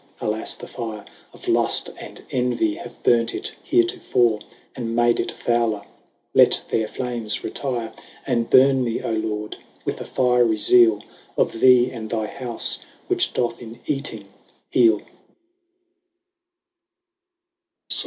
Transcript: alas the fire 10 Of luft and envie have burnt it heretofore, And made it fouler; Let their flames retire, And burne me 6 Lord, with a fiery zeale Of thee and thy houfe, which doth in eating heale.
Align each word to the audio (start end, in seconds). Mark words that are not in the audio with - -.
alas 0.19 0.55
the 0.55 0.65
fire 0.67 1.03
10 1.31 1.35
Of 1.35 1.47
luft 1.47 1.89
and 1.95 2.23
envie 2.31 2.73
have 2.77 3.03
burnt 3.03 3.35
it 3.35 3.55
heretofore, 3.63 4.39
And 4.75 4.95
made 4.95 5.19
it 5.19 5.31
fouler; 5.31 5.83
Let 6.33 6.59
their 6.69 6.87
flames 6.87 7.43
retire, 7.43 7.93
And 8.25 8.49
burne 8.49 8.83
me 8.83 8.95
6 8.95 9.05
Lord, 9.23 9.57
with 9.85 10.01
a 10.01 10.05
fiery 10.05 10.57
zeale 10.57 11.03
Of 11.37 11.59
thee 11.59 11.91
and 11.91 12.09
thy 12.09 12.25
houfe, 12.25 12.79
which 13.09 13.31
doth 13.33 13.61
in 13.61 13.79
eating 13.85 14.27
heale. 14.71 15.03